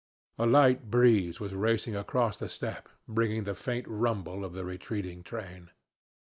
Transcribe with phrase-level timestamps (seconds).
[0.39, 5.21] A light breeze was racing across the steppe, bringing the faint rumble of the retreating
[5.21, 5.69] train.